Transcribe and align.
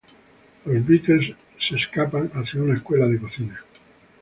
The 0.65 0.79
Beatles 0.79 1.35
se 1.59 1.75
escapan 1.75 2.31
hacia 2.33 2.63
una 2.63 2.73
escuela 2.73 3.07
de 3.07 3.19
cocina. 3.19 3.63